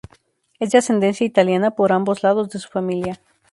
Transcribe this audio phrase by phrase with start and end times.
[0.59, 3.21] Es de ascendencia italiana por ambos lados de su familia.